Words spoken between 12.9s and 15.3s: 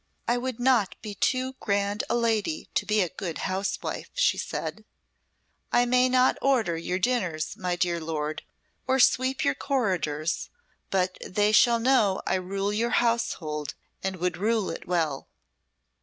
household and would rule it well."